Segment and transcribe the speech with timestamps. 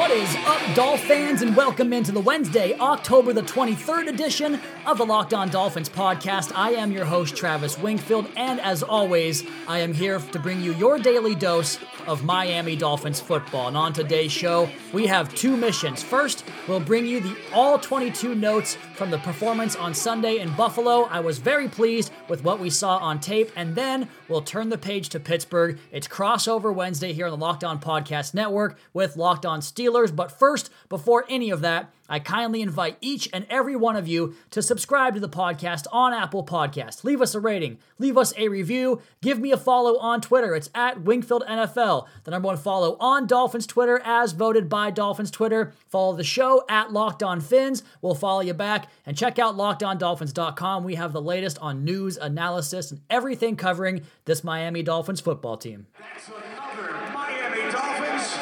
[0.00, 4.96] What is up, Dolph fans, and welcome into the Wednesday, October the 23rd edition of
[4.96, 6.52] the Locked On Dolphins podcast.
[6.54, 10.72] I am your host, Travis Wingfield, and as always, I am here to bring you
[10.72, 13.68] your daily dose of Miami Dolphins football.
[13.68, 16.02] And on today's show, we have two missions.
[16.02, 21.02] First, we'll bring you the all 22 notes from the performance on Sunday in Buffalo.
[21.10, 24.78] I was very pleased with what we saw on tape, and then we'll turn the
[24.78, 25.78] page to Pittsburgh.
[25.92, 29.89] It's crossover Wednesday here on the Locked On Podcast Network with Locked On Steelers.
[29.90, 34.34] But first, before any of that, I kindly invite each and every one of you
[34.50, 37.04] to subscribe to the podcast on Apple Podcasts.
[37.04, 40.56] Leave us a rating, leave us a review, give me a follow on Twitter.
[40.56, 42.08] It's at Wingfield NFL.
[42.24, 45.72] The number one follow on Dolphins Twitter, as voted by Dolphins Twitter.
[45.86, 47.84] Follow the show at Locked On Fins.
[48.02, 50.82] We'll follow you back and check out LockedOnDolphins.com.
[50.82, 55.86] We have the latest on news, analysis, and everything covering this Miami Dolphins football team.
[55.96, 58.36] That's another Miami Dolphins.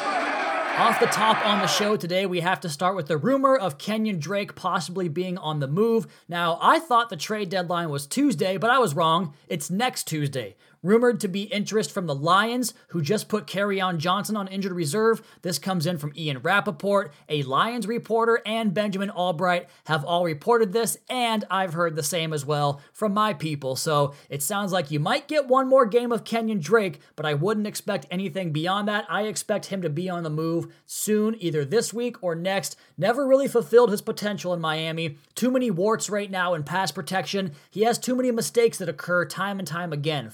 [0.79, 3.77] Off the top on the show today, we have to start with the rumor of
[3.77, 6.07] Kenyon Drake possibly being on the move.
[6.29, 9.33] Now, I thought the trade deadline was Tuesday, but I was wrong.
[9.49, 10.55] It's next Tuesday.
[10.81, 15.21] Rumored to be interest from the Lions, who just put Kerryon Johnson on injured reserve.
[15.41, 17.11] This comes in from Ian Rapoport.
[17.27, 22.31] A Lions reporter and Benjamin Albright have all reported this, and I've heard the same
[22.31, 23.75] as well from my people.
[23.75, 27.33] So it sounds like you might get one more game of Kenyon Drake, but I
[27.33, 29.05] wouldn't expect anything beyond that.
[29.09, 32.77] I expect him to be on the move soon, either this week or next.
[32.97, 35.17] Never really fulfilled his potential in Miami.
[35.35, 37.51] Too many warts right now in pass protection.
[37.69, 40.29] He has too many mistakes that occur time and time again.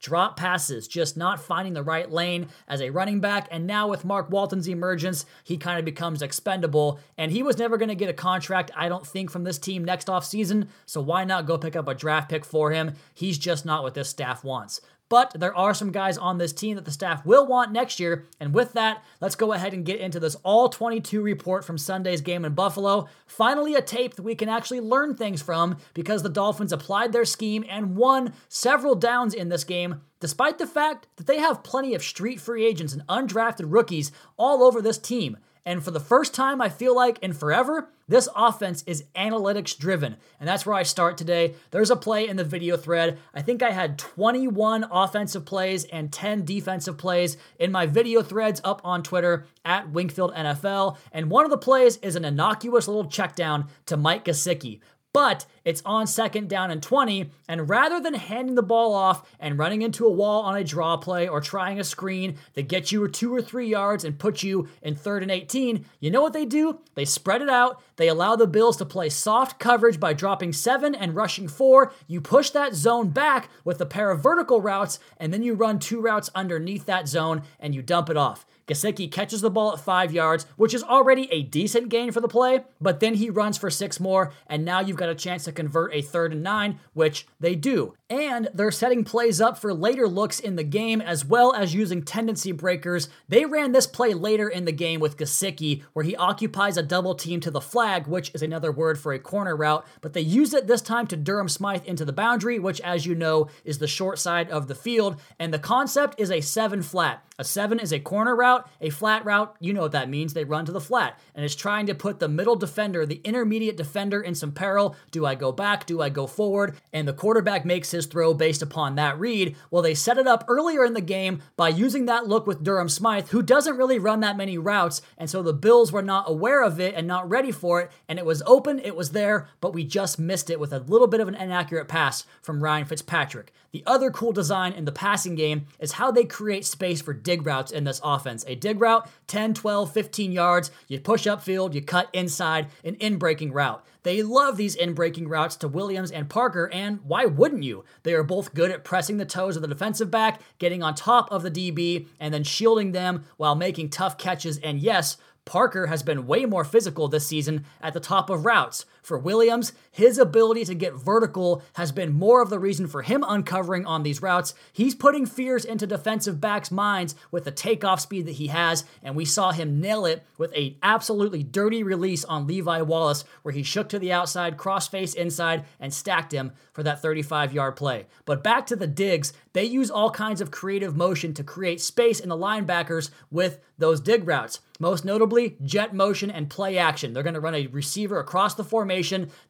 [0.00, 3.48] Drop passes, just not finding the right lane as a running back.
[3.50, 7.00] And now with Mark Walton's emergence, he kind of becomes expendable.
[7.16, 9.84] And he was never going to get a contract, I don't think, from this team
[9.84, 10.68] next offseason.
[10.84, 12.94] So why not go pick up a draft pick for him?
[13.14, 14.80] He's just not what this staff wants.
[15.08, 18.24] But there are some guys on this team that the staff will want next year.
[18.40, 22.20] And with that, let's go ahead and get into this all 22 report from Sunday's
[22.20, 23.08] game in Buffalo.
[23.26, 27.24] Finally, a tape that we can actually learn things from because the Dolphins applied their
[27.24, 31.94] scheme and won several downs in this game, despite the fact that they have plenty
[31.94, 35.36] of street free agents and undrafted rookies all over this team.
[35.64, 40.16] And for the first time, I feel like in forever, this offense is analytics driven.
[40.38, 41.54] And that's where I start today.
[41.72, 43.18] There's a play in the video thread.
[43.34, 48.60] I think I had 21 offensive plays and 10 defensive plays in my video threads
[48.62, 50.96] up on Twitter at Wingfield NFL.
[51.10, 54.80] And one of the plays is an innocuous little check down to Mike Gesicki
[55.16, 57.30] but it's on second down and 20.
[57.48, 60.98] And rather than handing the ball off and running into a wall on a draw
[60.98, 64.68] play or trying a screen that gets you two or three yards and puts you
[64.82, 66.80] in third and 18, you know what they do?
[66.96, 67.82] They spread it out.
[67.96, 71.94] They allow the Bills to play soft coverage by dropping seven and rushing four.
[72.06, 75.78] You push that zone back with a pair of vertical routes, and then you run
[75.78, 78.44] two routes underneath that zone and you dump it off.
[78.66, 82.28] Gesicki catches the ball at five yards, which is already a decent gain for the
[82.28, 85.52] play, but then he runs for six more, and now you've got a chance to
[85.52, 87.94] convert a third and nine, which they do.
[88.08, 92.04] And they're setting plays up for later looks in the game as well as using
[92.04, 93.08] tendency breakers.
[93.28, 97.16] They ran this play later in the game with Gesicki, where he occupies a double
[97.16, 100.54] team to the flag, which is another word for a corner route, but they use
[100.54, 103.88] it this time to Durham Smythe into the boundary, which, as you know, is the
[103.88, 105.20] short side of the field.
[105.40, 107.24] And the concept is a seven flat.
[107.38, 110.32] A seven is a corner route, a flat route, you know what that means.
[110.32, 111.18] They run to the flat.
[111.34, 114.96] And it's trying to put the middle defender, the intermediate defender, in some peril.
[115.10, 115.84] Do I go back?
[115.84, 116.76] Do I go forward?
[116.94, 119.56] And the quarterback makes his throw based upon that read.
[119.70, 122.88] Well, they set it up earlier in the game by using that look with Durham
[122.88, 125.02] Smythe, who doesn't really run that many routes.
[125.18, 127.90] And so the Bills were not aware of it and not ready for it.
[128.08, 131.08] And it was open, it was there, but we just missed it with a little
[131.08, 133.52] bit of an inaccurate pass from Ryan Fitzpatrick.
[133.72, 137.44] The other cool design in the passing game is how they create space for dig
[137.44, 138.44] routes in this offense.
[138.46, 143.18] A dig route, 10, 12, 15 yards, you push upfield, you cut inside, an in
[143.18, 143.84] breaking route.
[144.06, 147.84] They love these in breaking routes to Williams and Parker, and why wouldn't you?
[148.04, 151.28] They are both good at pressing the toes of the defensive back, getting on top
[151.32, 156.04] of the DB, and then shielding them while making tough catches, and yes, Parker has
[156.04, 158.84] been way more physical this season at the top of routes.
[159.06, 163.24] For Williams, his ability to get vertical has been more of the reason for him
[163.28, 164.52] uncovering on these routes.
[164.72, 169.14] He's putting fears into defensive backs' minds with the takeoff speed that he has, and
[169.14, 173.62] we saw him nail it with a absolutely dirty release on Levi Wallace, where he
[173.62, 178.06] shook to the outside, cross face inside, and stacked him for that 35 yard play.
[178.24, 182.18] But back to the digs, they use all kinds of creative motion to create space
[182.18, 184.58] in the linebackers with those dig routes.
[184.78, 187.14] Most notably, jet motion and play action.
[187.14, 188.95] They're going to run a receiver across the formation.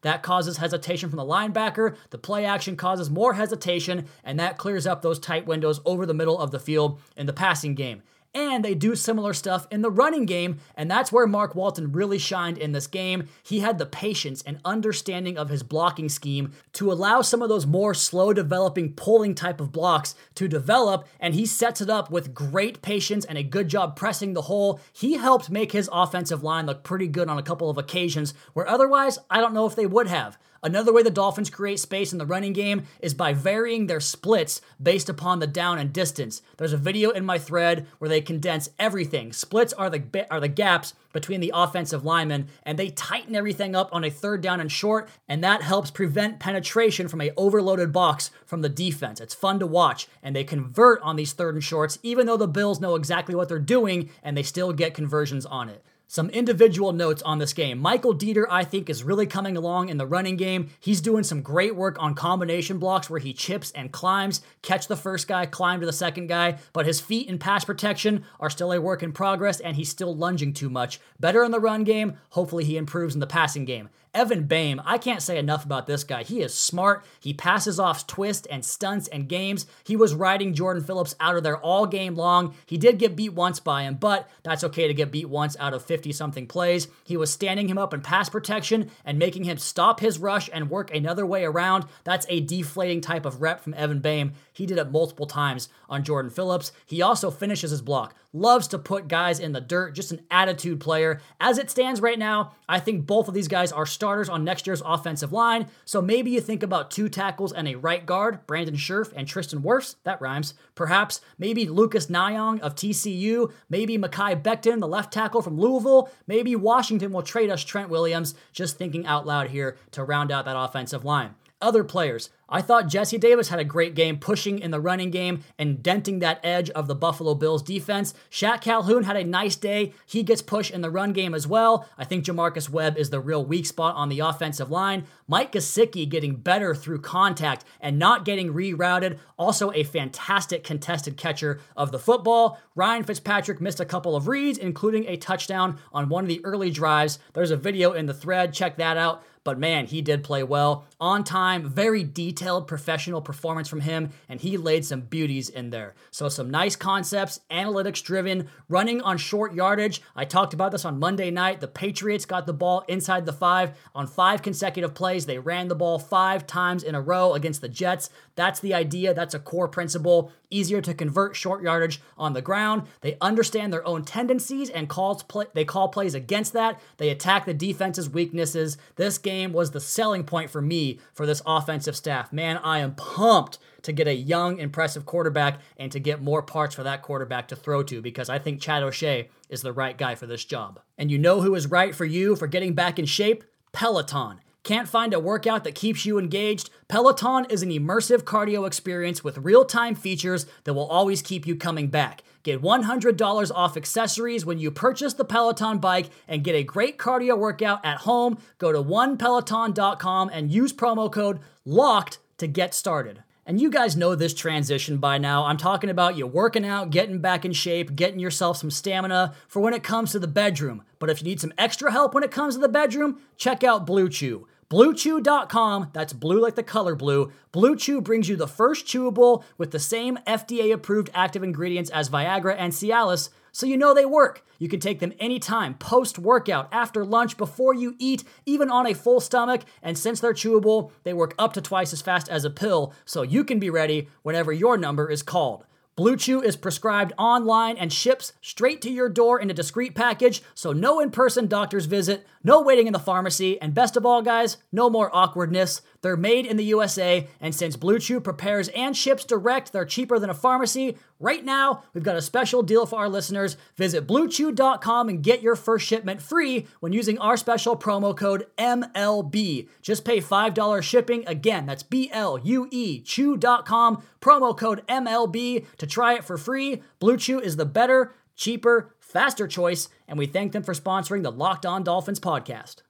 [0.01, 1.95] That causes hesitation from the linebacker.
[2.09, 6.13] The play action causes more hesitation, and that clears up those tight windows over the
[6.13, 8.01] middle of the field in the passing game
[8.37, 12.19] and they do similar stuff in the running game, and that's where Mark Walton really
[12.19, 13.27] shined in this game.
[13.41, 17.65] He had the patience and understanding of his blocking scheme to allow some of those
[17.65, 22.35] more slow developing pulling type of blocks to develop, and he sets it up with
[22.35, 24.79] great patience and a good job pressing the hole.
[24.93, 28.67] He helped make his offensive line look pretty good on a couple of occasions where
[28.67, 30.37] otherwise I don't know if they would have.
[30.63, 34.61] Another way the Dolphins create space in the running game is by varying their splits
[34.81, 36.41] based upon the down and distance.
[36.57, 39.33] There's a video in my thread where they condense everything.
[39.33, 43.89] Splits are the are the gaps between the offensive linemen and they tighten everything up
[43.91, 48.29] on a third down and short and that helps prevent penetration from a overloaded box
[48.45, 49.19] from the defense.
[49.19, 52.47] It's fun to watch and they convert on these third and shorts even though the
[52.47, 55.83] Bills know exactly what they're doing and they still get conversions on it.
[56.09, 57.79] Some individual notes on this game.
[57.79, 60.69] Michael Deiter, I think, is really coming along in the running game.
[60.79, 64.95] He's doing some great work on combination blocks where he chips and climbs, catch the
[64.95, 68.71] first guy, climb to the second guy, but his feet in pass protection are still
[68.71, 71.01] a work in progress and he's still lunging too much.
[71.19, 72.17] Better in the run game.
[72.29, 73.89] Hopefully, he improves in the passing game.
[74.17, 76.23] Evan Boehm, I can't say enough about this guy.
[76.23, 77.05] He is smart.
[77.19, 79.67] He passes off twists and stunts and games.
[79.83, 82.55] He was riding Jordan Phillips out of there all game long.
[82.65, 85.75] He did get beat once by him, but that's okay to get beat once out
[85.75, 86.87] of 50 something plays.
[87.03, 90.71] He was standing him up in pass protection and making him stop his rush and
[90.71, 91.85] work another way around.
[92.03, 94.33] That's a deflating type of rep from Evan Boehm.
[94.51, 96.71] He did it multiple times on Jordan Phillips.
[96.87, 100.79] He also finishes his block, loves to put guys in the dirt, just an attitude
[100.79, 101.21] player.
[101.39, 104.65] As it stands right now, I think both of these guys are starters on next
[104.65, 105.67] year's offensive line.
[105.83, 109.61] So maybe you think about two tackles and a right guard, Brandon Scherff and Tristan
[109.61, 109.95] Wirfs.
[110.05, 110.53] That rhymes.
[110.75, 116.09] Perhaps maybe Lucas Niang of TCU, maybe Mekhi Becton, the left tackle from Louisville.
[116.25, 118.33] Maybe Washington will trade us Trent Williams.
[118.53, 121.35] Just thinking out loud here to round out that offensive line.
[121.59, 125.43] Other players, I thought Jesse Davis had a great game pushing in the running game
[125.57, 128.13] and denting that edge of the Buffalo Bills defense.
[128.29, 129.91] Shaq Calhoun had a nice day.
[130.05, 131.89] He gets pushed in the run game as well.
[131.97, 135.05] I think J'Marcus Webb is the real weak spot on the offensive line.
[135.27, 139.17] Mike Gesicki getting better through contact and not getting rerouted.
[139.35, 142.59] Also a fantastic contested catcher of the football.
[142.75, 146.69] Ryan Fitzpatrick missed a couple of reads, including a touchdown on one of the early
[146.69, 147.17] drives.
[147.33, 148.53] There's a video in the thread.
[148.53, 149.23] Check that out.
[149.47, 150.83] But man, he did play well.
[150.99, 155.95] On time, very detailed professional performance from him, and he laid some beauties in there.
[156.11, 160.01] So, some nice concepts, analytics driven, running on short yardage.
[160.17, 161.61] I talked about this on Monday night.
[161.61, 165.25] The Patriots got the ball inside the five on five consecutive plays.
[165.25, 168.09] They ran the ball five times in a row against the Jets.
[168.37, 169.15] That's the idea.
[169.15, 170.31] That's a core principle.
[170.51, 172.83] Easier to convert short yardage on the ground.
[173.01, 176.79] They understand their own tendencies and calls play, they call plays against that.
[176.97, 178.77] They attack the defense's weaknesses.
[178.95, 182.31] This game was the selling point for me for this offensive staff.
[182.31, 186.75] Man, I am pumped to get a young, impressive quarterback and to get more parts
[186.75, 190.13] for that quarterback to throw to because I think Chad O'Shea is the right guy
[190.13, 190.79] for this job.
[190.97, 193.43] And you know who is right for you for getting back in shape?
[193.71, 194.41] Peloton.
[194.67, 196.71] Can't find a workout that keeps you engaged?
[196.89, 201.55] Peloton is an immersive cardio experience with real time features that will always keep you
[201.55, 202.21] coming back.
[202.43, 207.37] Get $100 off accessories when you purchase the Peloton bike and get a great cardio
[207.37, 208.39] workout at home.
[208.57, 213.23] Go to onepeloton.com and use promo code LOCKED to get started.
[213.45, 215.45] And you guys know this transition by now.
[215.45, 219.61] I'm talking about you working out, getting back in shape, getting yourself some stamina for
[219.61, 220.83] when it comes to the bedroom.
[220.99, 223.85] But if you need some extra help when it comes to the bedroom, check out
[223.85, 224.45] Blue Chew.
[224.69, 227.31] BlueChew.com, that's blue like the color blue.
[227.53, 232.09] Blue Chew brings you the first chewable with the same FDA approved active ingredients as
[232.09, 234.43] Viagra and Cialis, so you know they work.
[234.59, 238.93] You can take them anytime, post workout, after lunch, before you eat, even on a
[238.93, 239.61] full stomach.
[239.81, 243.21] And since they're chewable, they work up to twice as fast as a pill, so
[243.21, 245.63] you can be ready whenever your number is called.
[245.97, 250.43] Blue Chew is prescribed online and ships straight to your door in a discreet package,
[250.53, 254.21] so no in person doctor's visit, no waiting in the pharmacy, and best of all,
[254.21, 255.81] guys, no more awkwardness.
[256.01, 260.17] They're made in the USA, and since Blue Chew prepares and ships direct, they're cheaper
[260.17, 260.97] than a pharmacy.
[261.19, 263.57] Right now, we've got a special deal for our listeners.
[263.75, 269.67] Visit bluechew.com and get your first shipment free when using our special promo code MLB.
[269.81, 271.27] Just pay $5 shipping.
[271.27, 276.81] Again, that's B L U E chew.com, promo code MLB to try it for free.
[276.99, 281.31] Blue Chew is the better, cheaper, faster choice, and we thank them for sponsoring the
[281.31, 282.81] Locked On Dolphins podcast.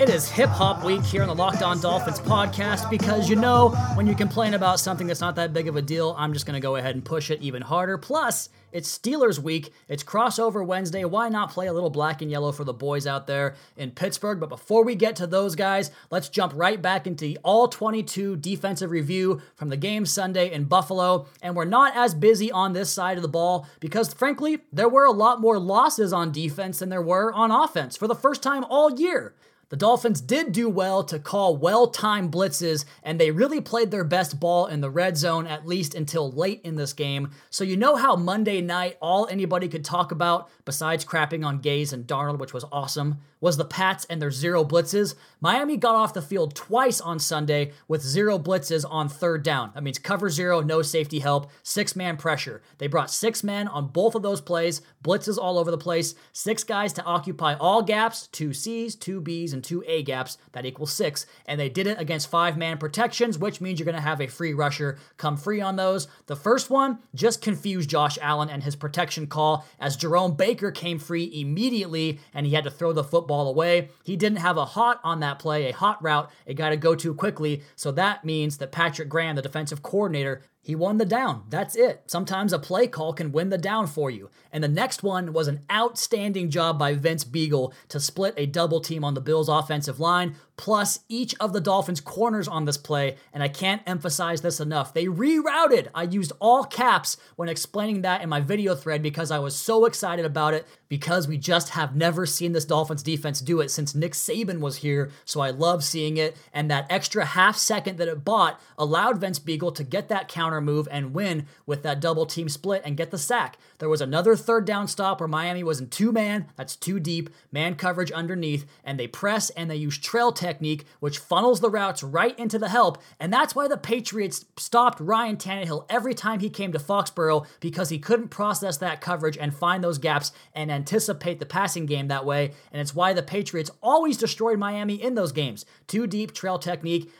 [0.00, 3.70] It is hip hop week here on the Locked On Dolphins podcast because you know,
[3.96, 6.54] when you complain about something that's not that big of a deal, I'm just going
[6.54, 7.98] to go ahead and push it even harder.
[7.98, 9.72] Plus, it's Steelers week.
[9.88, 11.04] It's crossover Wednesday.
[11.04, 14.38] Why not play a little black and yellow for the boys out there in Pittsburgh?
[14.38, 18.36] But before we get to those guys, let's jump right back into the all 22
[18.36, 21.26] defensive review from the game Sunday in Buffalo.
[21.42, 25.06] And we're not as busy on this side of the ball because, frankly, there were
[25.06, 28.64] a lot more losses on defense than there were on offense for the first time
[28.70, 29.34] all year.
[29.70, 34.04] The Dolphins did do well to call well timed blitzes, and they really played their
[34.04, 37.30] best ball in the red zone, at least until late in this game.
[37.50, 41.92] So, you know how Monday night all anybody could talk about, besides crapping on Gase
[41.92, 45.14] and Darnold, which was awesome, was the Pats and their zero blitzes.
[45.40, 49.70] Miami got off the field twice on Sunday with zero blitzes on third down.
[49.74, 52.62] That means cover zero, no safety help, six man pressure.
[52.78, 56.64] They brought six men on both of those plays, blitzes all over the place, six
[56.64, 60.38] guys to occupy all gaps, two C's, two B's, and two A gaps.
[60.52, 61.26] That equals six.
[61.46, 64.26] And they did it against five man protections, which means you're going to have a
[64.26, 66.08] free rusher come free on those.
[66.26, 70.98] The first one just confused Josh Allen and his protection call as Jerome Baker came
[70.98, 73.88] free immediately and he had to throw the football away.
[74.04, 76.94] He didn't have a hot on that play, a hot route, a guy to go
[76.94, 77.62] to quickly.
[77.76, 81.44] So that means that Patrick Graham, the defensive coordinator, he won the down.
[81.48, 82.02] That's it.
[82.08, 84.28] Sometimes a play call can win the down for you.
[84.52, 88.82] And the next one was an outstanding job by Vince Biegel to split a double
[88.82, 93.16] team on the Bills' offensive line, plus each of the Dolphins' corners on this play.
[93.32, 94.92] And I can't emphasize this enough.
[94.92, 95.88] They rerouted.
[95.94, 99.86] I used all caps when explaining that in my video thread because I was so
[99.86, 103.94] excited about it because we just have never seen this Dolphins defense do it since
[103.94, 105.10] Nick Saban was here.
[105.24, 106.36] So I love seeing it.
[106.52, 110.60] And that extra half second that it bought allowed Vince Biegel to get that counter
[110.60, 113.58] move and win with that double team split and get the sack.
[113.78, 117.30] There was another third down stop where Miami was in two man, that's two deep,
[117.52, 122.02] man coverage underneath, and they press and they use trail technique, which funnels the routes
[122.02, 122.98] right into the help.
[123.20, 127.90] And that's why the Patriots stopped Ryan Tannehill every time he came to Foxborough because
[127.90, 132.24] he couldn't process that coverage and find those gaps and anticipate the passing game that
[132.24, 132.52] way.
[132.72, 135.66] And it's why the Patriots always destroyed Miami in those games.
[135.86, 137.12] Two deep trail technique,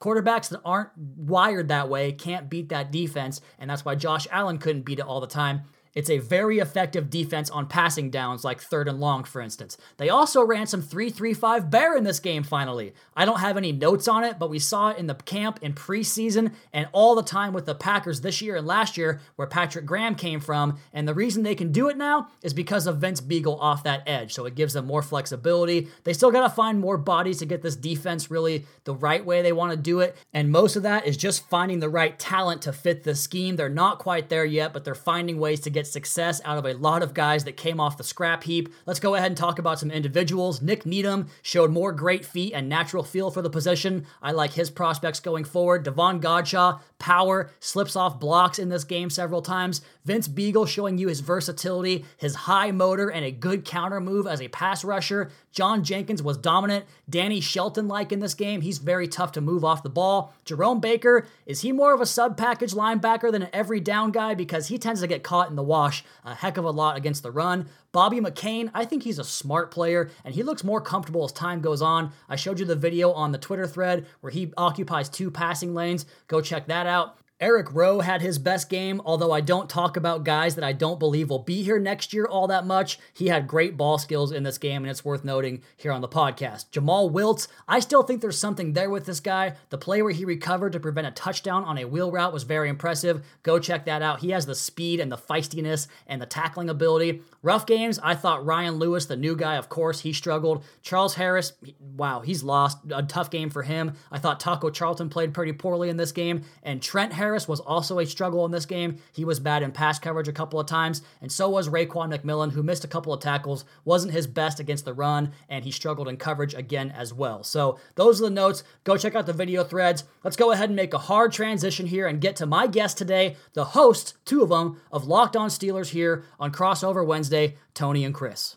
[0.00, 4.58] quarterbacks that aren't wired that way can't beat that defense, and that's why Josh Allen
[4.58, 5.62] couldn't beat it all the time.
[5.94, 9.76] It's a very effective defense on passing downs, like third and long, for instance.
[9.96, 12.94] They also ran some 3 3 5 bear in this game, finally.
[13.16, 15.74] I don't have any notes on it, but we saw it in the camp in
[15.74, 19.84] preseason and all the time with the Packers this year and last year, where Patrick
[19.84, 20.78] Graham came from.
[20.92, 24.04] And the reason they can do it now is because of Vince Biegel off that
[24.06, 24.32] edge.
[24.32, 25.88] So it gives them more flexibility.
[26.04, 29.42] They still got to find more bodies to get this defense really the right way
[29.42, 30.16] they want to do it.
[30.32, 33.56] And most of that is just finding the right talent to fit the scheme.
[33.56, 36.66] They're not quite there yet, but they're finding ways to get get success out of
[36.66, 38.68] a lot of guys that came off the scrap heap.
[38.84, 40.60] Let's go ahead and talk about some individuals.
[40.60, 44.04] Nik Needham showed more great feet and natural feel for the position.
[44.20, 45.84] I like his prospects going forward.
[45.84, 49.80] Davon Godchaux, power, slips off blocks in this game several times.
[50.04, 54.42] Vince Biegel showing you his versatility, his high motor, and a good counter move as
[54.42, 55.30] a pass rusher.
[55.52, 56.84] John Jenkins was dominant.
[57.08, 58.60] Danny Shelton like in this game.
[58.60, 60.32] He's very tough to move off the ball.
[60.44, 64.34] Jerome Baker, is he more of a sub package linebacker than an every down guy?
[64.34, 67.22] Because he tends to get caught in the wash a heck of a lot against
[67.22, 67.68] the run.
[67.92, 71.60] Bobby McCain, I think he's a smart player and he looks more comfortable as time
[71.60, 72.12] goes on.
[72.28, 76.06] I showed you the video on the Twitter thread where he occupies two passing lanes.
[76.28, 77.16] Go check that out.
[77.40, 80.98] Eric Rowe had his best game, although I don't talk about guys that I don't
[80.98, 82.98] believe will be here next year all that much.
[83.14, 86.08] He had great ball skills in this game, and it's worth noting here on the
[86.08, 86.70] podcast.
[86.70, 89.54] Jomal Wiltz, I still think there's something there with this guy.
[89.70, 92.68] The play where he recovered to prevent a touchdown on a wheel route was very
[92.68, 93.24] impressive.
[93.42, 94.20] Go check that out.
[94.20, 97.22] He has the speed and the feistiness and the tackling ability.
[97.42, 100.62] Rough games, I thought Ryan Lewis, the new guy, of course, he struggled.
[100.82, 102.76] Charles Harris, wow, he's lost.
[102.90, 103.94] A tough game for him.
[104.12, 106.42] I thought Taco Charlton played pretty poorly in this game.
[106.62, 108.96] And Trent Harris, Harris was also a struggle in this game.
[109.12, 112.50] He was bad in pass coverage a couple of times, and so was Raekwon McMillan,
[112.50, 116.08] who missed a couple of tackles, wasn't his best against the run, and he struggled
[116.08, 117.44] in coverage again as well.
[117.44, 118.64] So those are the notes.
[118.82, 120.02] Go check out the video threads.
[120.24, 123.36] Let's go ahead and make a hard transition here and get to my guest today,
[123.52, 128.12] the host, two of them, of Locked On Steelers here on Crossover Wednesday, Tony and
[128.12, 128.56] Chris.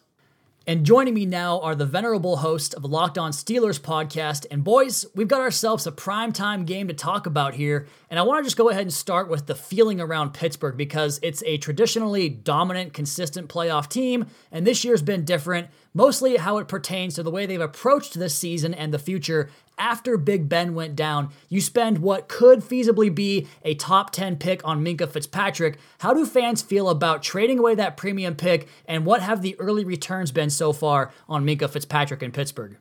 [0.66, 4.46] And joining me now are the venerable host of the Locked On Steelers podcast.
[4.50, 7.86] And boys, we've got ourselves a primetime game to talk about here.
[8.10, 11.20] And I want to just go ahead and start with the feeling around Pittsburgh because
[11.22, 14.28] it's a traditionally dominant, consistent playoff team.
[14.54, 18.36] And this year's been different, mostly how it pertains to the way they've approached this
[18.36, 23.48] season and the future after Big Ben went down, you spend what could feasibly be
[23.64, 25.78] a top 10 pick on Minkah Fitzpatrick.
[26.00, 29.84] How do fans feel about trading away that premium pick, and what have the early
[29.84, 32.78] returns been so far on Minkah Fitzpatrick in Pittsburgh?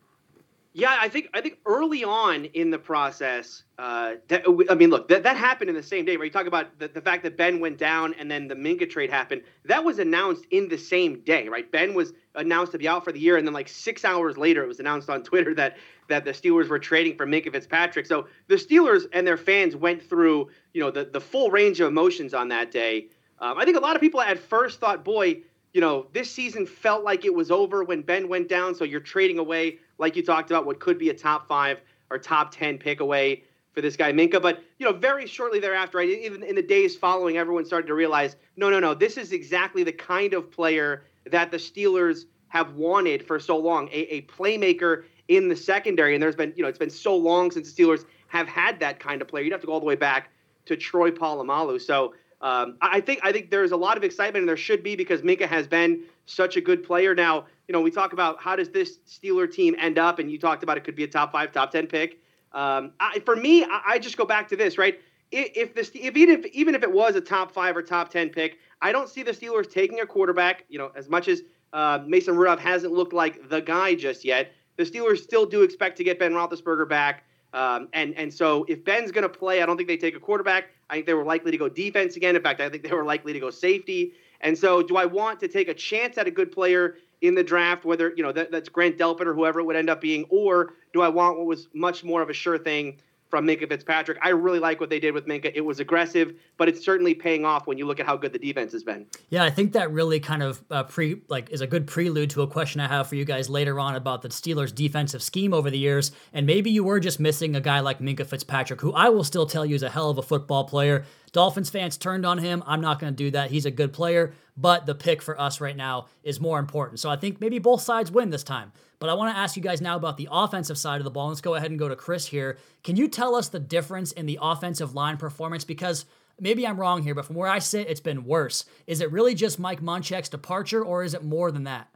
[0.75, 5.07] Yeah, I think I think early on in the process, uh, that, I mean, look,
[5.09, 6.17] that, that happened in the same day.
[6.17, 8.88] Where you talk about the, the fact that Ben went down and then the Minkah
[8.88, 9.43] trade happened.
[9.67, 11.71] That was announced in the same day, right?
[11.71, 14.64] Ben was announced to be out for the year, and then like six hours later,
[14.64, 15.76] it was announced on Twitter that
[16.09, 18.07] that the Steelers were trading for Minkah Fitzpatrick.
[18.07, 21.88] So the Steelers and their fans went through, you know, the the full range of
[21.88, 23.09] emotions on that day.
[23.41, 25.43] Um, I think a lot of people at first thought, boy,
[25.75, 28.75] you know, this season felt like it was over when Ben went down.
[28.75, 31.80] So you're trading away, like you talked about, what could be a top five
[32.11, 34.42] or top 10 pick away for this guy, Minkah.
[34.42, 37.94] But, you know, very shortly thereafter, right, even in the days following, everyone started to
[37.94, 42.75] realize no, no, no, this is exactly the kind of player that the Steelers have
[42.75, 46.14] wanted for so long a, a playmaker in the secondary.
[46.14, 48.99] And there's been, you know, it's been so long since the Steelers have had that
[48.99, 49.44] kind of player.
[49.44, 50.30] You'd have to go all the way back
[50.66, 51.80] to Troy Polamalu.
[51.80, 54.97] So, um, I think I think there's a lot of excitement, and there should be
[54.97, 57.14] because Minkah has been such a good player.
[57.14, 60.38] Now, you know, we talk about how does this Steeler team end up, and you
[60.38, 62.21] talked about it could be a top five, top ten pick.
[62.52, 65.00] Um, I, for me, I, I, just go back to this, right?
[65.31, 68.11] If, if this, if even if even if it was a top five or top
[68.11, 70.64] ten pick, I don't see the Steelers taking a quarterback.
[70.69, 71.42] You know, as much as
[71.73, 75.97] uh, Mason Rudolph hasn't looked like the guy just yet, the Steelers still do expect
[75.99, 77.25] to get Ben Roethlisberger back.
[77.54, 80.21] Um, and and so if Ben's going to play, I don't think they take a
[80.21, 80.71] quarterback.
[80.90, 82.37] I think they were likely to go defense again.
[82.37, 84.12] In fact, I think they were likely to go safety.
[84.40, 87.43] And so, do I want to take a chance at a good player in the
[87.43, 90.25] draft, whether you know that, that's Grant Delpit or whoever it would end up being,
[90.29, 92.99] or do I want what was much more of a sure thing
[93.33, 94.19] from Minkah Fitzpatrick.
[94.21, 95.52] I really like what they did with Minkah.
[95.55, 98.38] It was aggressive, but it's certainly paying off when you look at how good the
[98.38, 99.07] defense has been.
[99.31, 102.43] Yeah, I think that really kind of uh, pre like is a good prelude to
[102.43, 105.71] a question I have for you guys later on about the Steelers' defensive scheme over
[105.71, 106.12] the years.
[106.35, 109.47] And maybe you were just missing a guy like Minkah Fitzpatrick, who I will still
[109.47, 111.07] tell you is a hell of a football player.
[111.33, 112.62] Dolphins fans turned on him.
[112.67, 113.50] I'm not going to do that.
[113.50, 117.00] He's a good player, but the pick for us right now is more important.
[117.00, 118.73] So I think maybe both sides win this time.
[118.99, 121.28] But I want to ask you guys now about the offensive side of the ball.
[121.28, 122.58] Let's go ahead and go to Chris here.
[122.84, 125.65] Can you tell us the difference in the offensive line performance?
[125.65, 126.04] Because
[126.38, 128.65] maybe I'm wrong here, but from where I sit, it's been worse.
[128.86, 131.88] Is it really just Mike Munchak's departure, or is it more than that?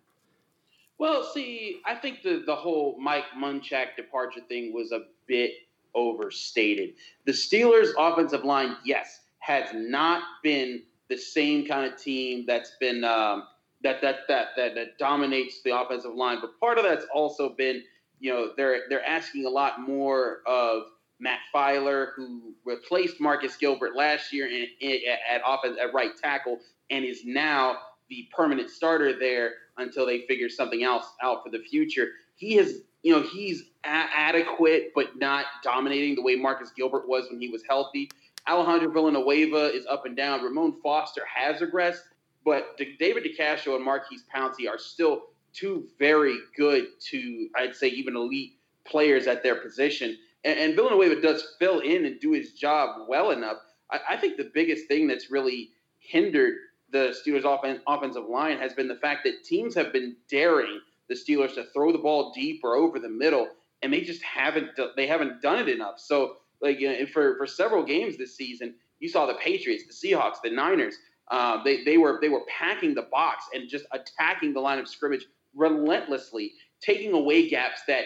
[0.99, 5.53] Well, see, I think the, the whole Mike Munchak departure thing was a bit
[5.95, 6.95] overstated.
[7.27, 13.05] The Steelers' offensive line, yes, has not been the same kind of team that's been
[13.05, 13.45] um,
[13.83, 16.38] that, that that that that dominates the offensive line.
[16.40, 17.83] But part of that's also been,
[18.21, 20.85] you know, they're they're asking a lot more of
[21.19, 26.59] Matt Feiler, who replaced Marcus Gilbert last year in, in, at offense at right tackle,
[26.90, 31.59] and is now the permanent starter there until they figure something else out for the
[31.59, 32.09] future.
[32.37, 37.29] He has, you know, he's a- adequate but not dominating the way Marcus Gilbert was
[37.31, 38.09] when he was healthy.
[38.49, 40.43] Alejandro Villanueva is up and down.
[40.43, 42.03] Ramon Foster has regressed,
[42.45, 48.15] but David DeCastro and Maurkice Pouncey are still two very good to, I'd say, even
[48.15, 48.55] elite
[48.85, 50.17] players at their position.
[50.45, 53.57] And, and Villanueva does fill in and do his job well enough.
[53.91, 56.55] I, I think the biggest thing that's really hindered
[56.93, 61.15] the Steelers' offen- offensive line has been the fact that teams have been daring the
[61.15, 63.49] Steelers to throw the ball deep or over the middle,
[63.83, 65.99] and they just haven't they haven't done it enough.
[65.99, 70.09] So, like you know, for for several games this season, you saw the Patriots, the
[70.09, 70.97] Seahawks, the Niners
[71.31, 74.88] uh, they they were they were packing the box and just attacking the line of
[74.88, 78.05] scrimmage relentlessly, taking away gaps that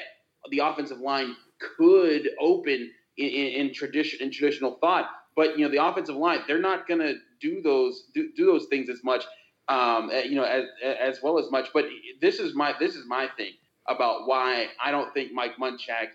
[0.51, 1.37] the offensive line
[1.77, 5.11] could open in, in, in tradition in traditional thought.
[5.37, 8.67] But you know the offensive line, they're not going to do those do, do those
[8.67, 9.25] things as much,
[9.69, 11.69] um, eh, you know, as as well as much.
[11.75, 11.87] But
[12.23, 13.53] this is my this is my thing
[13.87, 16.09] about why I don't think Mike Munchak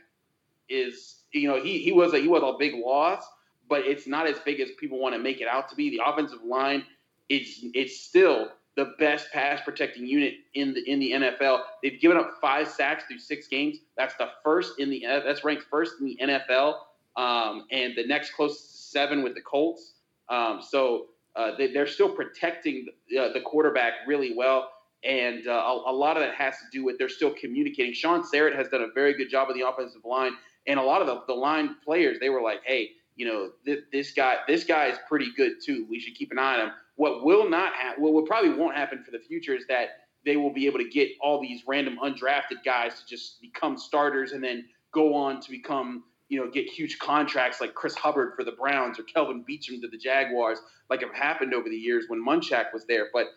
[0.70, 3.24] is you know he he was a he was a big loss,
[3.70, 5.90] but it's not as big as people want to make it out to be.
[5.90, 6.84] The offensive line
[7.30, 11.62] is it's still the best pass protecting unit in the in the NFL.
[11.82, 13.78] They've given up five sacks through six games.
[13.98, 16.76] That's the first in the that's ranked first in the NFL.
[17.16, 19.94] Um, and the next closest seven with the Colts.
[20.28, 24.72] Um, so uh, they, are still protecting the, the, quarterback really well.
[25.04, 27.94] And uh, a, a, lot of that has to do with they're still communicating.
[27.94, 30.32] Shaun Sarrett has done a very good job of the offensive line.
[30.68, 33.86] And a lot of the, the line players, they were like, hey, you know, th-
[33.92, 35.86] this guy, this guy is pretty good too.
[35.90, 36.72] We should keep an eye on him.
[36.96, 39.90] What will not happen, what will probably won't happen for the future is that
[40.26, 44.32] they will be able to get all these random undrafted guys to just become starters
[44.32, 48.44] and then go on to become, you know, get huge contracts like Chris Hubbard for
[48.44, 52.26] the Browns or Kelvin Beachum to the Jaguars, like have happened over the years when
[52.26, 53.10] Munchak was there.
[53.14, 53.28] But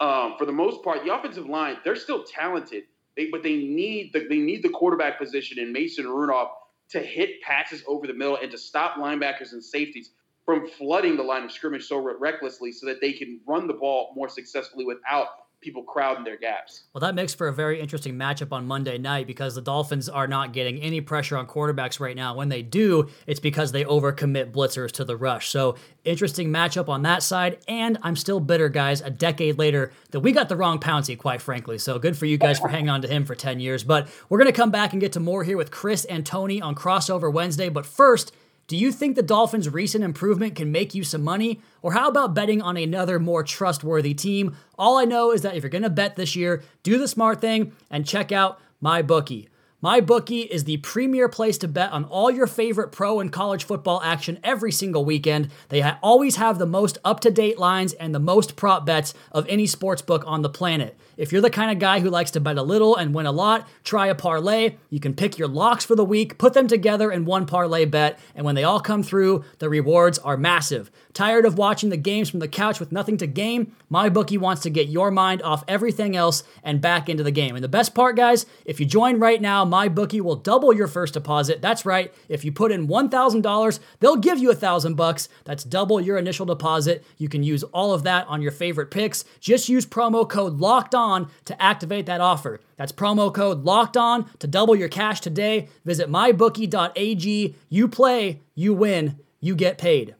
[0.00, 2.84] um, for the most part, the offensive line, they're still talented.
[3.16, 6.50] They, but they need the they need the quarterback position in Mason Rudolph
[6.90, 10.10] to hit passes over the middle and to stop linebackers and safeties
[10.44, 14.12] from flooding the line of scrimmage so recklessly so that they can run the ball
[14.14, 15.26] more successfully without
[15.66, 16.84] people crowding their gaps.
[16.94, 20.28] Well, that makes for a very interesting matchup on Monday night because the Dolphins are
[20.28, 22.36] not getting any pressure on quarterbacks right now.
[22.36, 25.48] When they do, it's because they overcommit blitzers to the rush.
[25.48, 25.74] So,
[26.04, 27.58] interesting matchup on that side.
[27.66, 31.42] And I'm still bitter, guys, a decade later that we got the wrong Pouncey, quite
[31.42, 31.78] frankly.
[31.78, 33.82] So, good for you guys for hanging on to him for 10 years.
[33.82, 36.62] But we're going to come back and get to more here with Chris and Tony
[36.62, 37.68] on Crossover Wednesday.
[37.68, 38.32] But first,
[38.68, 41.60] do you think the Dolphins' recent improvement can make you some money?
[41.82, 44.56] Or how about betting on another more trustworthy team?
[44.76, 47.40] All I know is that if you're going to bet this year, do the smart
[47.40, 49.48] thing and check out my bookie.
[49.84, 54.00] MyBookie is the premier place to bet on all your favorite pro and college football
[54.02, 55.50] action every single weekend.
[55.68, 59.46] They always have the most up to date lines and the most prop bets of
[59.48, 60.98] any sports book on the planet.
[61.16, 63.32] If you're the kind of guy who likes to bet a little and win a
[63.32, 64.76] lot, try a parlay.
[64.90, 68.18] You can pick your locks for the week, put them together in one parlay bet,
[68.34, 70.90] and when they all come through, the rewards are massive.
[71.14, 73.74] Tired of watching the games from the couch with nothing to gain?
[73.90, 77.54] MyBookie wants to get your mind off everything else and back into the game.
[77.54, 81.14] And the best part, guys, if you join right now, MyBookie will double your first
[81.14, 81.62] deposit.
[81.62, 82.12] That's right.
[82.28, 85.30] If you put in $1,000, they'll give you a 1000 bucks.
[85.44, 87.04] That's double your initial deposit.
[87.16, 89.24] You can use all of that on your favorite picks.
[89.40, 91.05] Just use promo code LOCKED ON
[91.44, 92.60] to activate that offer.
[92.76, 95.68] That's promo code LOCKED ON to double your cash today.
[95.84, 97.54] Visit mybookie.ag.
[97.68, 100.14] You play, you win, you get paid.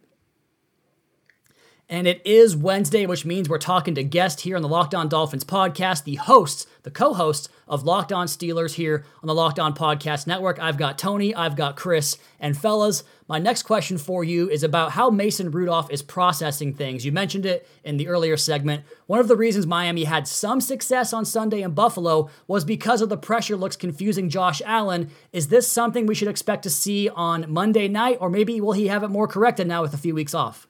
[1.88, 5.08] And it is Wednesday, which means we're talking to guests here on the Locked On
[5.08, 9.60] Dolphins podcast, the hosts, the co hosts of Locked On Steelers here on the Locked
[9.60, 10.58] On Podcast Network.
[10.58, 14.92] I've got Tony, I've got Chris, and fellas, my next question for you is about
[14.92, 17.04] how Mason Rudolph is processing things.
[17.04, 18.82] You mentioned it in the earlier segment.
[19.06, 23.10] One of the reasons Miami had some success on Sunday in Buffalo was because of
[23.10, 25.12] the pressure looks confusing Josh Allen.
[25.32, 28.88] Is this something we should expect to see on Monday night, or maybe will he
[28.88, 30.66] have it more corrected now with a few weeks off?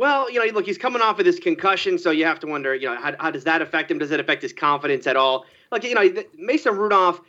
[0.00, 2.74] Well, you know, look, he's coming off of this concussion, so you have to wonder,
[2.74, 3.98] you know, how, how does that affect him?
[3.98, 5.44] Does it affect his confidence at all?
[5.70, 7.20] Like, you know, Mason Rudolph,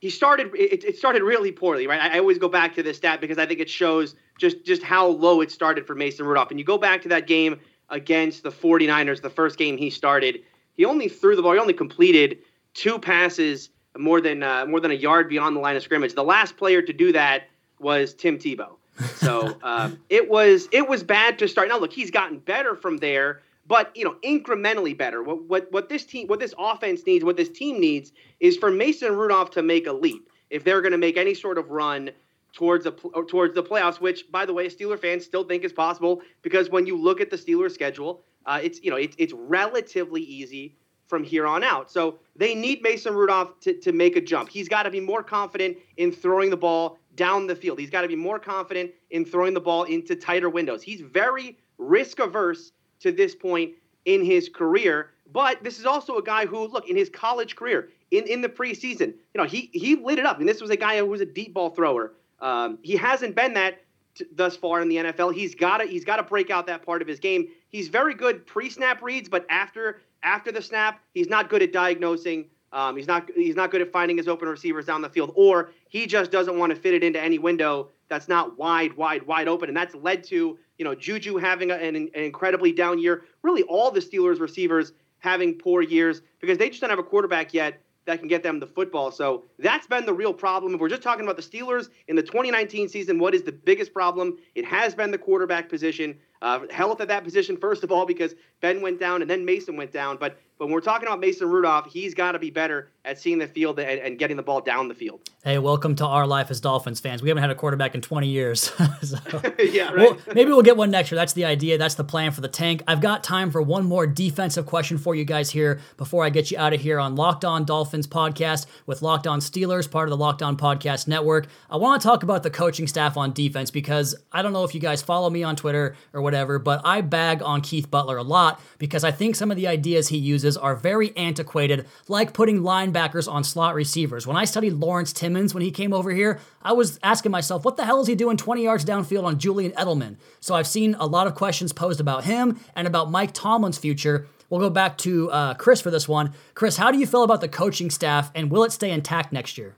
[0.00, 2.00] he started, it, it started really poorly, right?
[2.00, 4.82] I, I always go back to this stat because I think it shows just just
[4.82, 6.50] how low it started for Mason Rudolph.
[6.50, 10.40] And you go back to that game against the 49ers, the first game he started,
[10.74, 12.38] he only threw the ball, he only completed
[12.72, 16.14] two passes more than uh, more than a yard beyond the line of scrimmage.
[16.14, 17.42] The last player to do that
[17.78, 18.76] was Tim Tebow.
[19.16, 21.68] So um, it was it was bad to start.
[21.68, 25.22] Now look, he's gotten better from there, but you know incrementally better.
[25.22, 28.70] What what what this team, what this offense needs, what this team needs is for
[28.70, 32.10] Mason Rudolph to make a leap if they're going to make any sort of run
[32.52, 34.00] towards a towards the playoffs.
[34.00, 37.30] Which, by the way, Steeler fans still think is possible because when you look at
[37.30, 40.74] the Steelers schedule, uh, it's you know it's it's relatively easy
[41.06, 41.90] from here on out.
[41.90, 44.48] So they need Mason Rudolph to, to make a jump.
[44.48, 47.78] He's got to be more confident in throwing the ball down the field.
[47.78, 50.82] He's got to be more confident in throwing the ball into tighter windows.
[50.82, 53.72] He's very risk averse to this point
[54.04, 55.10] in his career.
[55.32, 58.48] But this is also a guy who, look, in his college career, in, in the
[58.48, 60.38] preseason, you know, he he lit it up.
[60.38, 62.12] And this was a guy who was a deep ball thrower.
[62.40, 63.82] Um, he hasn't been that
[64.14, 65.34] t- thus far in the NFL.
[65.34, 67.48] He's got to he's got to break out that part of his game.
[67.68, 72.46] He's very good pre-snap reads, but after after the snap, he's not good at diagnosing
[72.76, 75.70] um, he's not he's not good at finding his open receivers down the field, or
[75.88, 79.48] he just doesn't want to fit it into any window that's not wide, wide, wide
[79.48, 83.24] open, and that's led to you know Juju having a, an, an incredibly down year.
[83.42, 87.54] Really, all the Steelers receivers having poor years because they just don't have a quarterback
[87.54, 89.10] yet that can get them the football.
[89.10, 90.74] So that's been the real problem.
[90.74, 93.94] If we're just talking about the Steelers in the 2019 season, what is the biggest
[93.94, 94.36] problem?
[94.54, 96.18] It has been the quarterback position.
[96.42, 99.76] Uh, health at that position, first of all, because Ben went down and then Mason
[99.76, 100.16] went down.
[100.18, 103.38] But but when we're talking about Mason Rudolph, he's got to be better at seeing
[103.38, 105.20] the field and, and, getting the ball down the field.
[105.44, 107.22] Hey, welcome to our life as Dolphins fans.
[107.22, 108.62] We haven't had a quarterback in 20 years.
[109.02, 109.18] so,
[109.58, 110.10] yeah, right.
[110.10, 111.16] Well, maybe we'll get one next year.
[111.16, 111.78] That's the idea.
[111.78, 112.82] That's the plan for the tank.
[112.88, 116.50] I've got time for one more defensive question for you guys here before I get
[116.50, 120.10] you out of here on Locked On Dolphins podcast with Locked On Steelers, part of
[120.10, 121.46] the Locked On Podcast Network.
[121.70, 124.74] I want to talk about the coaching staff on defense because I don't know if
[124.74, 128.24] you guys follow me on Twitter or whatever, but I bag on Keith Butler a
[128.24, 132.62] lot because I think some of the ideas he uses are very antiquated, like putting
[132.62, 134.26] linebackers on slot receivers.
[134.26, 137.76] When I studied Lawrence Timmons when he came over here, I was asking myself, what
[137.76, 140.16] the hell is he doing 20 yards downfield on Julian Edelman?
[140.40, 144.26] So I've seen a lot of questions posed about him and about Mike Tomlin's future.
[144.50, 146.34] We'll go back to uh, Chris for this one.
[146.54, 149.56] Chris, how do you feel about the coaching staff, and will it stay intact next
[149.56, 149.76] year?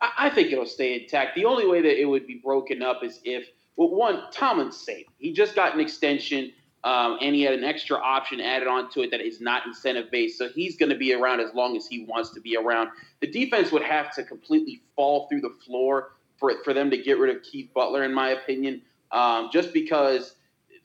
[0.00, 1.34] I think it'll stay intact.
[1.34, 5.06] The only way that it would be broken up is if, well, one, Tomlin's safe.
[5.18, 6.52] He just got an extension.
[6.84, 10.38] Um, and he had an extra option added onto it that is not incentive based.
[10.38, 12.90] So he's going to be around as long as he wants to be around.
[13.20, 17.18] The defense would have to completely fall through the floor for for them to get
[17.18, 20.36] rid of Keith Butler, in my opinion, um, just because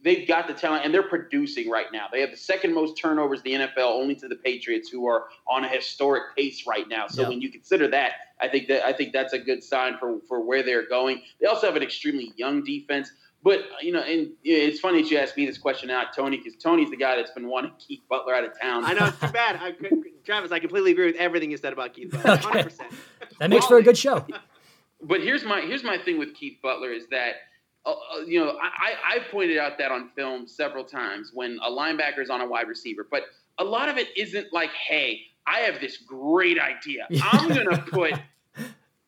[0.04, 2.08] they've got the talent and they're producing right now.
[2.12, 5.26] They have the second most turnovers in the NFL, only to the Patriots, who are
[5.48, 7.08] on a historic pace right now.
[7.08, 10.20] So when you consider that, I think that I think that's a good sign for
[10.28, 11.22] for where they're going.
[11.40, 13.12] They also have an extremely young defense.
[13.44, 16.56] But you know, and it's funny that you asked me this question out, Tony, because
[16.56, 18.86] Tony's the guy that's been wanting Keith Butler out of town.
[18.86, 19.56] I know it's too bad.
[19.60, 19.74] I,
[20.24, 22.38] Travis, I completely agree with everything you said about Keith Butler.
[22.38, 22.94] Hundred percent.
[23.40, 24.26] That makes for a good show.
[25.04, 27.38] But here's my here's my thing with Keith Butler is that.
[27.86, 31.70] Uh, uh you know, I, I pointed out that on film several times when a
[31.70, 33.24] linebacker is on a wide receiver, but
[33.58, 37.08] a lot of it isn't like, hey, I have this great idea.
[37.32, 38.14] I'm going to put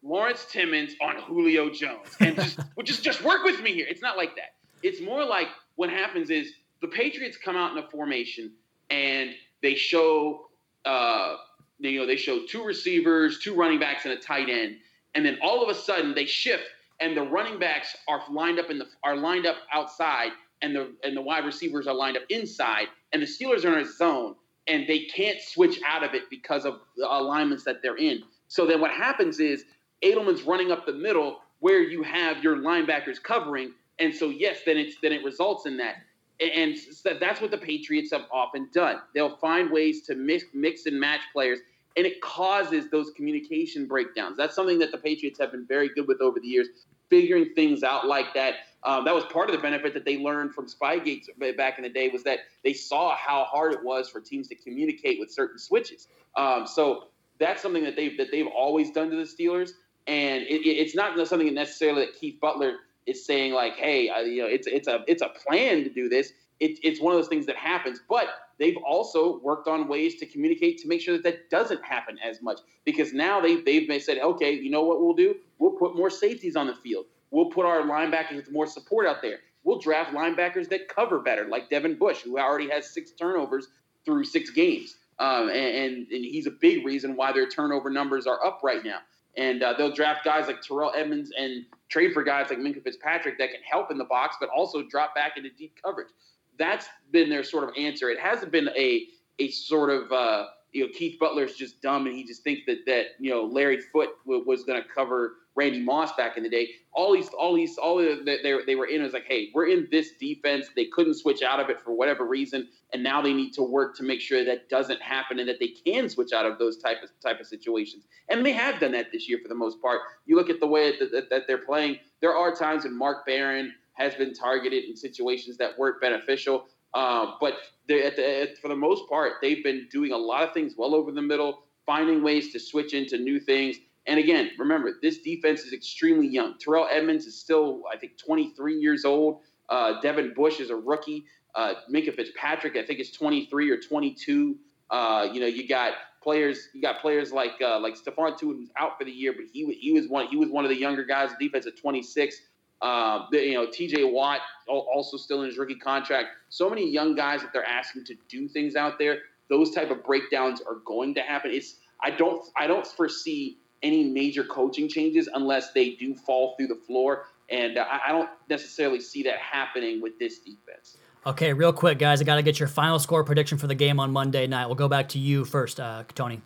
[0.02, 3.86] Lawrence Timmons on Julio Jones and just just just work with me here.
[3.90, 4.56] It's not like that.
[4.82, 8.52] It's more like what happens is the Patriots come out in a formation
[8.90, 9.32] and
[9.62, 10.50] they show
[10.86, 11.38] uh,
[11.80, 14.78] you know they show two receivers, two running backs, and a tight end,
[15.16, 16.66] and then all of a sudden they shift
[17.00, 20.94] and the running backs are lined up in the are lined up outside and the
[21.04, 24.36] and the wide receivers are lined up inside and the Steelers are in a zone
[24.68, 28.24] and they can't switch out of it because of the alignments that they're in.
[28.48, 29.66] So then what happens is
[30.04, 34.78] Edelman's running up the middle where you have your linebackers covering, and so yes, then
[34.78, 35.96] it's then it results in that.
[36.40, 36.76] And
[37.20, 38.98] that's what the Patriots have often done.
[39.14, 41.60] They'll find ways to mix, mix and match players,
[41.96, 44.38] and it causes those communication breakdowns.
[44.38, 46.68] That's something that the Patriots have been very good with over the years,
[47.10, 48.56] figuring things out like that.
[48.84, 51.26] Um, that was part of the benefit that they learned from Spygate
[51.56, 54.56] back in the day was that they saw how hard it was for teams to
[54.56, 56.08] communicate with certain switches.
[56.36, 57.06] Um, so
[57.40, 59.72] that's something that they've that they've always done to the Steelers
[60.08, 64.42] and it, it's not something necessarily that Keith Butler is saying like, hey, uh, you
[64.42, 66.34] know, it's it's a it's a plan to do this.
[66.60, 68.28] It, it's one of those things that happens, but
[68.60, 72.42] they've also worked on ways to communicate to make sure that that doesn't happen as
[72.42, 75.36] much because now they they've said, okay, you know what we'll do?
[75.60, 77.06] We'll put more safeties on the field.
[77.32, 79.39] We'll put our linebackers with more support out there.
[79.63, 83.68] We'll draft linebackers that cover better, like Devin Bush, who already has six turnovers
[84.06, 84.96] through six games.
[85.20, 88.84] Um, and, and, and he's a big reason why their turnover numbers are up right
[88.84, 88.98] now.
[89.36, 93.38] And uh, they'll draft guys like Terrell Edmunds and trade for guys like Minkah Fitzpatrick
[93.39, 96.10] that can help in the box, but also drop back into deep coverage.
[96.58, 98.10] That's been their sort of answer.
[98.10, 99.08] It hasn't been a
[99.39, 102.86] a sort of uh, you know Keith Butler's just dumb and he just thinks that
[102.86, 106.50] that you know Larry Foote w- was going to cover Randy Moss back in the
[106.50, 106.70] day.
[106.94, 109.88] All these, all these, all that they, they were in was like, hey, we're in
[109.92, 110.68] this defense.
[110.76, 113.96] They couldn't switch out of it for whatever reason, and now they need to work
[113.98, 117.04] to make sure that doesn't happen and that they can switch out of those type
[117.04, 118.06] of type of situations.
[118.30, 120.02] And they have done that this year for the most part.
[120.26, 121.98] You look at the way that, that, that they're playing.
[122.22, 126.66] There are times when Mark Barron has been targeted in situations that weren't beneficial.
[126.94, 127.54] Uh, but
[127.90, 130.94] at the, at, for the most part, they've been doing a lot of things well
[130.94, 135.62] over the middle, finding ways to switch into new things and again, remember, this defense
[135.62, 136.58] is extremely young.
[136.60, 139.42] Terrell Edmunds is still, I think, 23 years old.
[139.70, 141.26] Uh, Devin Bush is a rookie.
[141.56, 144.58] Uh, Minkah Fitzpatrick, I think, is 23 or 22.
[144.90, 146.68] Uh, you know, you got players.
[146.74, 149.72] You got players like uh, like Stephon Tuitt, who's out for the year, but he
[149.80, 151.32] he was one he was one of the younger guys.
[151.40, 152.36] Defense at 26.
[152.82, 154.04] Uh, you know, T.J.
[154.04, 156.30] Watt also still in his rookie contract.
[156.50, 159.20] So many young guys that they're asking to do things out there.
[159.50, 161.52] Those type of breakdowns are going to happen.
[161.52, 166.68] It's I don't I don't foresee any major coaching changes unless they do fall through
[166.68, 167.26] the floor.
[167.50, 170.98] And uh, I don't necessarily see that happening with this defense.
[171.26, 172.22] Okay, real quick, guys.
[172.22, 174.66] I got to get your final score prediction for the game on Monday night.
[174.66, 176.42] We'll go back to you first, uh, Tony.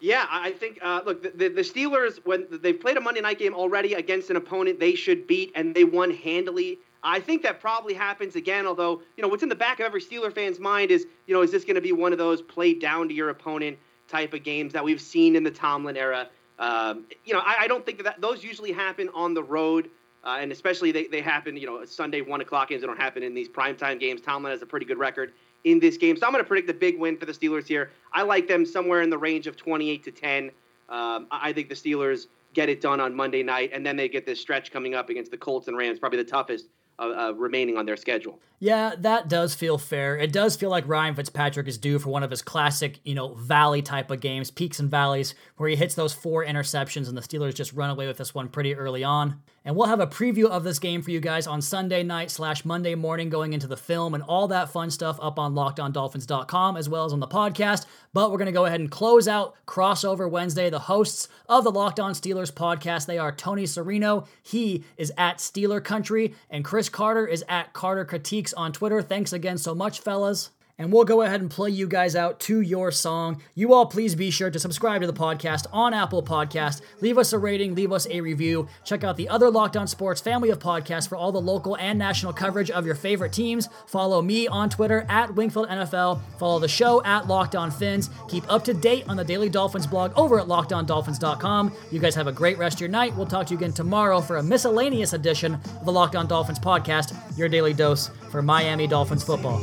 [0.00, 0.78] Yeah, I think.
[0.82, 4.36] Uh, look, the, the Steelers when they've played a Monday night game already against an
[4.36, 8.66] opponent they should beat, and they won handily I think that probably happens again.
[8.66, 11.42] Although you know what's in the back of every Steeler fan's mind is you know
[11.42, 14.42] is this going to be one of those play down to your opponent type of
[14.42, 16.28] games that we've seen in the Tomlin era?
[16.58, 19.88] Um, you know, I, I, don't think that, that those usually happen on the road.
[20.22, 22.82] Uh, and especially they, they happen, you know, Sunday one o'clock games.
[22.82, 24.20] They don't happen in these primetime games.
[24.20, 25.32] Tomlin has a pretty good record
[25.64, 27.90] in this game, so I'm going to predict the big win for the Steelers here.
[28.12, 30.50] I like them somewhere in the range of 28 to 10.
[30.88, 34.26] Um, I think the Steelers get it done on Monday night, and then they get
[34.26, 36.66] this stretch coming up against the Colts and Rams, probably the toughest
[36.98, 38.38] uh, uh, remaining on their schedule.
[38.62, 40.18] Yeah, that does feel fair.
[40.18, 43.32] It does feel like Ryan Fitzpatrick is due for one of his classic, you know,
[43.32, 47.22] valley type of games, peaks and valleys, where he hits those four interceptions and the
[47.22, 49.40] Steelers just run away with this one pretty early on.
[49.64, 52.64] And we'll have a preview of this game for you guys on Sunday night slash
[52.64, 56.88] Monday morning going into the film and all that fun stuff up on lockedondolphins.com as
[56.88, 57.84] well as on the podcast.
[58.12, 60.70] But we're going to go ahead and close out crossover Wednesday.
[60.70, 64.26] The hosts of the Locked On Steelers podcast, they are Tony Serino.
[64.42, 69.02] He is at Steeler Country and Chris Carter is at Carter Critiques on Twitter.
[69.02, 72.62] Thanks again so much, fellas and we'll go ahead and play you guys out to
[72.62, 73.42] your song.
[73.54, 76.80] You all please be sure to subscribe to the podcast on Apple Podcast.
[77.02, 78.66] Leave us a rating, leave us a review.
[78.82, 81.98] Check out the other Locked On Sports family of podcasts for all the local and
[81.98, 83.68] national coverage of your favorite teams.
[83.88, 86.18] Follow me on Twitter at Wingfield NFL.
[86.38, 88.08] Follow the show at Locked On Fins.
[88.30, 91.74] Keep up to date on the Daily Dolphins blog over at lockedondolphins.com.
[91.92, 93.14] You guys have a great rest of your night.
[93.14, 96.58] We'll talk to you again tomorrow for a miscellaneous edition of the Locked On Dolphins
[96.58, 99.60] podcast, your daily dose for Miami Dolphins football.